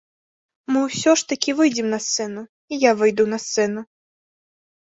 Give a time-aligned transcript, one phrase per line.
[0.71, 2.41] Мы усё ж такі выйдзем на сцэну,
[2.73, 3.81] і я выйду на сцэну.